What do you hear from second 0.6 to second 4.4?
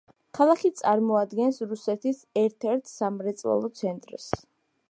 წარმოადგენს რუსეთის ერთ-ერთ სამრეწველო ცენტრს.